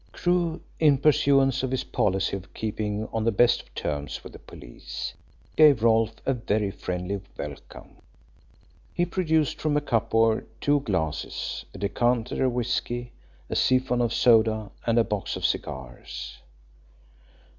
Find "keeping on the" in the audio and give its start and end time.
2.55-3.31